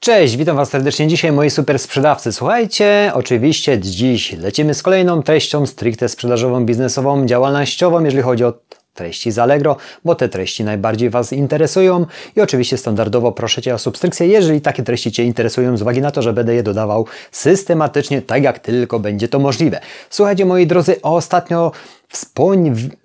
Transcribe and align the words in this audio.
Cześć, 0.00 0.36
witam 0.36 0.56
Was 0.56 0.70
serdecznie 0.70 1.08
dzisiaj 1.08 1.32
moi 1.32 1.50
super 1.50 1.78
sprzedawcy. 1.78 2.32
Słuchajcie, 2.32 3.10
oczywiście 3.14 3.78
dziś 3.78 4.32
lecimy 4.32 4.74
z 4.74 4.82
kolejną 4.82 5.22
treścią 5.22 5.66
stricte 5.66 6.08
sprzedażową, 6.08 6.64
biznesową, 6.64 7.26
działalnościową, 7.26 8.04
jeżeli 8.04 8.22
chodzi 8.22 8.44
o 8.44 8.52
treści 8.94 9.30
z 9.30 9.38
Allegro, 9.38 9.76
bo 10.04 10.14
te 10.14 10.28
treści 10.28 10.64
najbardziej 10.64 11.10
Was 11.10 11.32
interesują 11.32 12.06
i 12.36 12.40
oczywiście 12.40 12.76
standardowo 12.76 13.32
proszę 13.32 13.62
Cię 13.62 13.74
o 13.74 13.78
subskrypcję, 13.78 14.26
jeżeli 14.26 14.60
takie 14.60 14.82
treści 14.82 15.12
Cię 15.12 15.24
interesują 15.24 15.76
z 15.76 15.82
uwagi 15.82 16.00
na 16.00 16.10
to, 16.10 16.22
że 16.22 16.32
będę 16.32 16.54
je 16.54 16.62
dodawał 16.62 17.06
systematycznie, 17.30 18.22
tak 18.22 18.42
jak 18.42 18.58
tylko 18.58 18.98
będzie 18.98 19.28
to 19.28 19.38
możliwe. 19.38 19.80
Słuchajcie 20.10 20.46
moi 20.46 20.66
drodzy, 20.66 21.02
ostatnio 21.02 21.72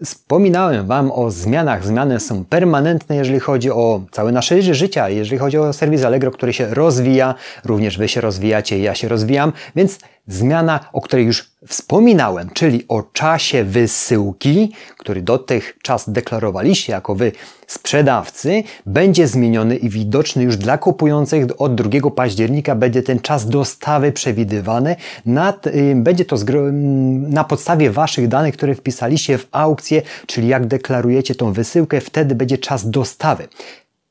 Wspominałem 0.04 0.88
Wam 0.88 1.12
o 1.12 1.32
zmianach. 1.32 1.86
Zmiany 1.86 2.20
są 2.20 2.46
permanentne, 2.46 3.16
jeżeli 3.16 3.40
chodzi 3.40 3.72
o 3.72 4.02
całe 4.12 4.32
nasze 4.32 4.62
życie, 4.62 5.06
jeżeli 5.10 5.38
chodzi 5.38 5.58
o 5.58 5.74
serwis 5.74 6.04
Allegro, 6.04 6.32
który 6.32 6.54
się 6.54 6.68
rozwija. 6.74 7.36
Również 7.66 7.98
Wy 7.98 8.08
się 8.08 8.22
rozwijacie, 8.22 8.80
ja 8.80 8.96
się 8.96 9.08
rozwijam, 9.08 9.54
więc 9.76 10.00
zmiana, 10.28 10.80
o 10.94 11.02
której 11.02 11.26
już 11.26 11.52
wspominałem, 11.68 12.50
czyli 12.54 12.86
o 12.88 13.04
czasie 13.04 13.64
wysyłki, 13.64 14.72
który 14.98 15.22
dotychczas 15.22 16.10
deklarowaliście 16.10 16.94
jako 16.94 17.16
Wy 17.16 17.32
sprzedawcy, 17.68 18.64
będzie 18.86 19.28
zmieniony 19.28 19.76
i 19.76 19.90
widoczny 19.90 20.44
już 20.44 20.58
dla 20.58 20.78
kupujących 20.78 21.62
od 21.62 21.76
2 21.76 22.12
października. 22.12 22.76
Będzie 22.76 23.04
ten 23.04 23.20
czas 23.20 23.50
dostawy 23.50 24.12
przewidywany. 24.12 24.96
Nad, 25.26 25.68
y, 25.68 25.94
będzie 25.96 26.26
to 26.26 26.36
na 27.30 27.44
podstawie 27.44 27.92
Waszych 27.92 28.28
danych, 28.28 28.54
które 28.58 28.76
wpisaliście 28.76 28.95
wpisaliście 28.96 29.38
w 29.38 29.48
aukcję, 29.52 30.02
czyli 30.28 30.48
jak 30.48 30.68
deklarujecie 30.68 31.36
tą 31.36 31.54
wysyłkę, 31.54 32.02
wtedy 32.02 32.36
będzie 32.36 32.58
czas 32.58 32.90
dostawy. 32.90 33.48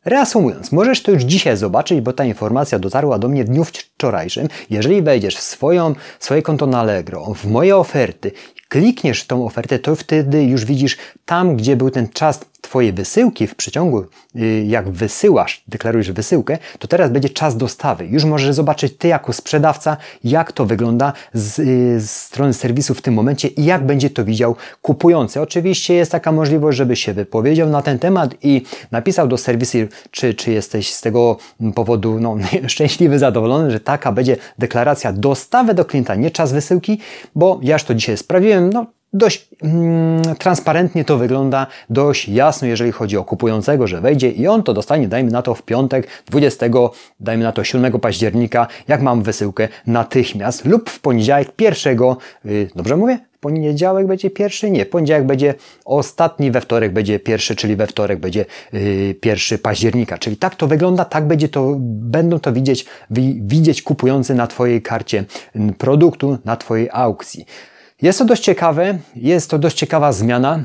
Reasumując, 0.04 0.72
możesz 0.72 1.02
to 1.02 1.10
już 1.12 1.22
dzisiaj 1.22 1.56
zobaczyć, 1.56 2.00
bo 2.00 2.12
ta 2.12 2.24
informacja 2.24 2.78
dotarła 2.78 3.18
do 3.18 3.28
mnie 3.28 3.44
w 3.44 3.48
dniu 3.48 3.64
wczorajszym. 3.64 4.48
Jeżeli 4.70 5.02
wejdziesz 5.02 5.36
w 5.36 5.42
swoją, 5.42 5.94
swoje 6.20 6.42
konto 6.42 6.66
na 6.66 6.80
Allegro, 6.80 7.34
w 7.34 7.44
moje 7.44 7.76
oferty, 7.76 8.32
klikniesz 8.68 9.26
tą 9.26 9.46
ofertę, 9.46 9.78
to 9.78 9.96
wtedy 9.96 10.44
już 10.44 10.64
widzisz 10.64 10.96
tam, 11.26 11.56
gdzie 11.56 11.76
był 11.76 11.90
ten 11.90 12.08
czas 12.08 12.40
Twoje 12.74 12.92
wysyłki 12.92 13.46
w 13.46 13.54
przeciągu, 13.54 14.04
y, 14.36 14.64
jak 14.66 14.90
wysyłasz, 14.90 15.62
deklarujesz 15.68 16.12
wysyłkę, 16.12 16.58
to 16.78 16.88
teraz 16.88 17.10
będzie 17.10 17.28
czas 17.28 17.56
dostawy. 17.56 18.06
Już 18.06 18.24
możesz 18.24 18.54
zobaczyć 18.54 18.96
Ty 18.98 19.08
jako 19.08 19.32
sprzedawca, 19.32 19.96
jak 20.24 20.52
to 20.52 20.66
wygląda 20.66 21.12
z, 21.34 21.58
y, 21.58 22.00
z 22.00 22.10
strony 22.10 22.52
serwisu 22.52 22.94
w 22.94 23.02
tym 23.02 23.14
momencie 23.14 23.48
i 23.48 23.64
jak 23.64 23.86
będzie 23.86 24.10
to 24.10 24.24
widział 24.24 24.56
kupujący. 24.82 25.40
Oczywiście 25.40 25.94
jest 25.94 26.12
taka 26.12 26.32
możliwość, 26.32 26.78
żeby 26.78 26.96
się 26.96 27.12
wypowiedział 27.12 27.68
na 27.68 27.82
ten 27.82 27.98
temat 27.98 28.34
i 28.42 28.62
napisał 28.90 29.28
do 29.28 29.38
serwisu, 29.38 29.78
czy, 30.10 30.34
czy 30.34 30.52
jesteś 30.52 30.94
z 30.94 31.00
tego 31.00 31.36
powodu 31.74 32.20
no, 32.20 32.36
szczęśliwy, 32.66 33.18
zadowolony, 33.18 33.70
że 33.70 33.80
taka 33.80 34.12
będzie 34.12 34.36
deklaracja 34.58 35.12
dostawy 35.12 35.74
do 35.74 35.84
klienta, 35.84 36.14
nie 36.14 36.30
czas 36.30 36.52
wysyłki, 36.52 37.00
bo 37.34 37.60
ja 37.62 37.74
już 37.74 37.84
to 37.84 37.94
dzisiaj 37.94 38.16
sprawdziłem, 38.16 38.70
no 38.72 38.86
dość 39.14 39.48
mm, 39.62 40.22
transparentnie 40.38 41.04
to 41.04 41.18
wygląda, 41.18 41.66
dość 41.90 42.28
jasno, 42.28 42.68
jeżeli 42.68 42.92
chodzi 42.92 43.16
o 43.16 43.24
kupującego, 43.24 43.86
że 43.86 44.00
wejdzie 44.00 44.30
i 44.30 44.46
on 44.46 44.62
to 44.62 44.74
dostanie, 44.74 45.08
dajmy 45.08 45.30
na 45.30 45.42
to 45.42 45.54
w 45.54 45.62
piątek, 45.62 46.06
20, 46.26 46.66
dajmy 47.20 47.44
na 47.44 47.52
to 47.52 47.64
7 47.64 48.00
października, 48.00 48.66
jak 48.88 49.02
mam 49.02 49.22
wysyłkę 49.22 49.68
natychmiast, 49.86 50.64
lub 50.64 50.90
w 50.90 51.00
poniedziałek 51.00 51.52
pierwszego, 51.52 52.16
yy, 52.44 52.68
dobrze 52.76 52.96
mówię? 52.96 53.18
poniedziałek 53.40 54.06
będzie 54.06 54.30
pierwszy? 54.30 54.70
Nie, 54.70 54.86
poniedziałek 54.86 55.26
będzie 55.26 55.54
ostatni, 55.84 56.50
we 56.50 56.60
wtorek 56.60 56.92
będzie 56.92 57.18
pierwszy, 57.18 57.56
czyli 57.56 57.76
we 57.76 57.86
wtorek 57.86 58.20
będzie 58.20 58.44
yy, 58.72 59.14
pierwszy 59.14 59.58
października. 59.58 60.18
Czyli 60.18 60.36
tak 60.36 60.54
to 60.54 60.66
wygląda, 60.66 61.04
tak 61.04 61.26
będzie 61.26 61.48
to, 61.48 61.74
będą 61.78 62.38
to 62.38 62.52
widzieć, 62.52 62.86
widzieć 63.40 63.82
kupujący 63.82 64.34
na 64.34 64.46
Twojej 64.46 64.82
karcie 64.82 65.24
produktu, 65.78 66.38
na 66.44 66.56
Twojej 66.56 66.88
aukcji. 66.92 67.46
Jest 68.02 68.18
to 68.18 68.24
dość 68.24 68.42
ciekawe, 68.42 68.98
jest 69.16 69.50
to 69.50 69.58
dość 69.58 69.76
ciekawa 69.76 70.12
zmiana 70.12 70.64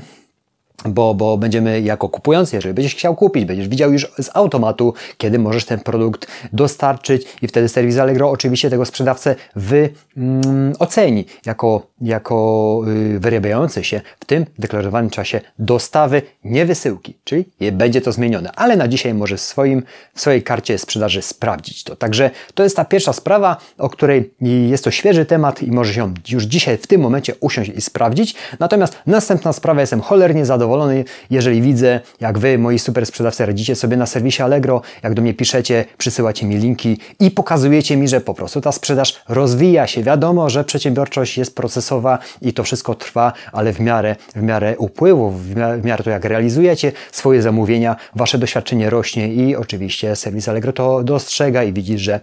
bo, 0.86 1.14
bo 1.14 1.38
będziemy 1.38 1.82
jako 1.82 2.10
kupujący, 2.10 2.56
jeżeli 2.56 2.74
będziesz 2.74 2.96
chciał 2.96 3.16
kupić, 3.16 3.46
będziesz 3.46 3.68
widział 3.68 3.94
już 3.94 4.08
z 4.20 4.30
automatu, 4.34 4.94
kiedy 5.18 5.40
możesz 5.40 5.66
ten 5.66 5.80
produkt 5.80 6.28
dostarczyć 6.54 7.28
i 7.42 7.48
wtedy 7.48 7.70
serwis 7.70 7.98
Allegro 7.98 8.30
oczywiście 8.30 8.70
tego 8.70 8.86
sprzedawcę 8.86 9.36
wy, 9.56 9.90
mm, 10.18 10.74
oceni 10.80 11.26
jako, 11.46 11.88
jako 12.02 12.82
y, 12.88 13.20
wyrabiający 13.20 13.84
się 13.84 14.02
w 14.20 14.26
tym 14.26 14.46
deklarowanym 14.60 15.10
czasie 15.10 15.42
dostawy, 15.60 16.22
nie 16.44 16.66
wysyłki, 16.66 17.18
czyli 17.24 17.46
będzie 17.72 18.02
to 18.02 18.12
zmienione, 18.12 18.52
ale 18.56 18.78
na 18.78 18.88
dzisiaj 18.88 19.14
możesz 19.14 19.42
w, 19.42 19.44
swoim, 19.44 19.84
w 20.14 20.22
swojej 20.22 20.44
karcie 20.44 20.78
sprzedaży 20.78 21.22
sprawdzić 21.22 21.84
to. 21.84 21.96
Także 21.96 22.32
to 22.54 22.64
jest 22.64 22.76
ta 22.76 22.86
pierwsza 22.86 23.14
sprawa, 23.14 23.58
o 23.78 23.90
której 23.90 24.34
jest 24.70 24.84
to 24.84 24.92
świeży 24.92 25.26
temat 25.26 25.64
i 25.64 25.72
możesz 25.72 25.96
ją 25.96 26.14
już 26.30 26.44
dzisiaj 26.44 26.78
w 26.78 26.88
tym 26.88 27.02
momencie 27.02 27.36
usiąść 27.40 27.72
i 27.76 27.82
sprawdzić. 27.82 28.36
Natomiast 28.60 28.98
następna 29.06 29.54
sprawa, 29.54 29.82
jestem 29.82 30.02
cholernie 30.02 30.46
zadowolony 30.46 30.69
zadowolony, 30.70 31.06
jeżeli 31.30 31.62
widzę, 31.62 32.00
jak 32.20 32.40
Wy, 32.40 32.58
moi 32.58 32.80
super 32.80 33.06
sprzedawcy, 33.06 33.46
radzicie 33.46 33.76
sobie 33.76 33.98
na 33.98 34.06
serwisie 34.06 34.42
Allegro, 34.44 34.82
jak 35.04 35.14
do 35.14 35.22
mnie 35.22 35.34
piszecie, 35.34 35.86
przysyłacie 35.98 36.46
mi 36.46 36.58
linki 36.58 36.98
i 37.20 37.32
pokazujecie 37.32 37.98
mi, 37.98 38.08
że 38.08 38.22
po 38.22 38.34
prostu 38.34 38.62
ta 38.62 38.72
sprzedaż 38.72 39.22
rozwija 39.30 39.88
się. 39.88 40.04
Wiadomo, 40.04 40.50
że 40.50 40.64
przedsiębiorczość 40.64 41.38
jest 41.38 41.56
procesowa 41.56 42.20
i 42.42 42.54
to 42.54 42.64
wszystko 42.64 42.96
trwa, 42.96 43.34
ale 43.52 43.74
w 43.74 43.80
miarę, 43.80 44.16
w 44.36 44.42
miarę 44.42 44.78
upływu, 44.78 45.32
w 45.32 45.56
miarę, 45.84 46.04
to 46.04 46.10
jak 46.10 46.26
realizujecie 46.26 46.92
swoje 47.12 47.42
zamówienia, 47.42 47.96
Wasze 48.16 48.38
doświadczenie 48.38 48.90
rośnie 48.90 49.34
i 49.34 49.56
oczywiście 49.56 50.16
serwis 50.16 50.48
Allegro 50.48 50.74
to 50.74 51.04
dostrzega 51.04 51.64
i 51.64 51.74
widzi, 51.74 51.98
że 51.98 52.20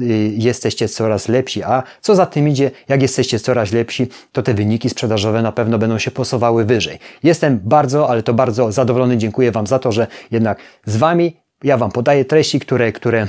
y, 0.00 0.06
jesteście 0.36 0.88
coraz 0.88 1.28
lepsi. 1.28 1.62
A 1.62 1.82
co 2.00 2.14
za 2.14 2.26
tym 2.26 2.48
idzie, 2.48 2.70
jak 2.88 3.02
jesteście 3.02 3.38
coraz 3.40 3.72
lepsi, 3.72 4.08
to 4.32 4.42
te 4.42 4.54
wyniki 4.54 4.88
sprzedażowe 4.90 5.42
na 5.42 5.52
pewno 5.52 5.78
będą 5.78 5.98
się 5.98 6.10
posuwały 6.10 6.64
wyżej. 6.64 6.98
Jestem 7.22 7.60
bardzo 7.64 7.85
bardzo, 7.86 8.10
ale 8.10 8.22
to 8.22 8.34
bardzo 8.34 8.72
zadowolony. 8.72 9.18
Dziękuję 9.18 9.52
Wam 9.52 9.66
za 9.66 9.78
to, 9.78 9.92
że 9.92 10.06
jednak 10.30 10.58
z 10.86 10.96
Wami 10.96 11.36
ja 11.64 11.76
Wam 11.76 11.90
podaję 11.90 12.24
treści, 12.24 12.60
które, 12.60 12.92
które 12.92 13.26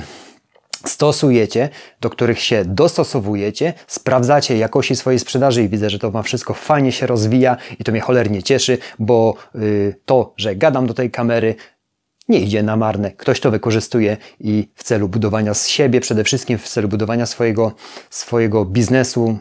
stosujecie, 0.86 1.68
do 2.00 2.10
których 2.10 2.40
się 2.40 2.64
dostosowujecie, 2.64 3.72
sprawdzacie 3.86 4.58
jakości 4.58 4.96
swojej 4.96 5.18
sprzedaży 5.18 5.62
i 5.62 5.68
widzę, 5.68 5.90
że 5.90 5.98
to 5.98 6.10
Wam 6.10 6.24
wszystko 6.24 6.54
fajnie 6.54 6.92
się 6.92 7.06
rozwija 7.06 7.56
i 7.78 7.84
to 7.84 7.92
mnie 7.92 8.00
cholernie 8.00 8.42
cieszy, 8.42 8.78
bo 8.98 9.34
yy, 9.54 9.94
to, 10.04 10.32
że 10.36 10.56
gadam 10.56 10.86
do 10.86 10.94
tej 10.94 11.10
kamery, 11.10 11.54
nie 12.28 12.40
idzie 12.40 12.62
na 12.62 12.76
marne. 12.76 13.10
Ktoś 13.10 13.40
to 13.40 13.50
wykorzystuje 13.50 14.16
i 14.40 14.68
w 14.74 14.82
celu 14.82 15.08
budowania 15.08 15.54
z 15.54 15.66
siebie, 15.66 16.00
przede 16.00 16.24
wszystkim 16.24 16.58
w 16.58 16.68
celu 16.68 16.88
budowania 16.88 17.26
swojego, 17.26 17.72
swojego 18.10 18.64
biznesu, 18.64 19.38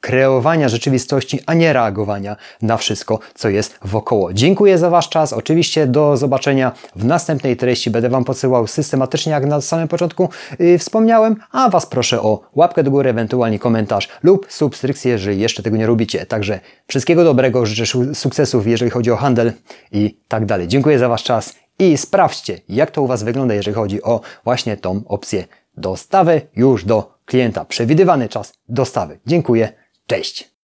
kreowania 0.00 0.68
rzeczywistości, 0.68 1.40
a 1.46 1.54
nie 1.54 1.72
reagowania 1.72 2.36
na 2.62 2.76
wszystko, 2.76 3.18
co 3.34 3.48
jest 3.48 3.78
wokoło. 3.84 4.32
Dziękuję 4.32 4.78
za 4.78 4.90
Wasz 4.90 5.08
czas. 5.08 5.32
Oczywiście 5.32 5.86
do 5.86 6.16
zobaczenia 6.16 6.72
w 6.96 7.04
następnej 7.04 7.56
treści. 7.56 7.90
Będę 7.90 8.08
Wam 8.08 8.24
podsyłał 8.24 8.66
systematycznie, 8.66 9.32
jak 9.32 9.46
na 9.46 9.60
samym 9.60 9.88
początku 9.88 10.28
yy, 10.58 10.78
wspomniałem, 10.78 11.36
a 11.52 11.68
Was 11.68 11.86
proszę 11.86 12.22
o 12.22 12.40
łapkę 12.54 12.82
do 12.82 12.90
góry, 12.90 13.10
ewentualnie 13.10 13.58
komentarz 13.58 14.08
lub 14.22 14.46
subskrypcję, 14.48 15.12
jeżeli 15.12 15.40
jeszcze 15.40 15.62
tego 15.62 15.76
nie 15.76 15.86
robicie. 15.86 16.26
Także 16.26 16.60
wszystkiego 16.86 17.24
dobrego, 17.24 17.66
życzę 17.66 18.14
sukcesów, 18.14 18.66
jeżeli 18.66 18.90
chodzi 18.90 19.10
o 19.10 19.16
handel 19.16 19.52
i 19.92 20.18
tak 20.28 20.46
dalej. 20.46 20.68
Dziękuję 20.68 20.98
za 20.98 21.08
Wasz 21.08 21.22
czas 21.22 21.54
i 21.78 21.96
sprawdźcie, 21.96 22.60
jak 22.68 22.90
to 22.90 23.02
u 23.02 23.06
Was 23.06 23.22
wygląda, 23.22 23.54
jeżeli 23.54 23.74
chodzi 23.74 24.02
o 24.02 24.20
właśnie 24.44 24.76
tą 24.76 25.02
opcję 25.06 25.44
dostawy 25.76 26.40
już 26.56 26.84
do 26.84 27.18
klienta. 27.24 27.64
Przewidywany 27.64 28.28
czas 28.28 28.52
dostawy. 28.68 29.18
Dziękuję. 29.26 29.72
Cześć! 30.08 30.57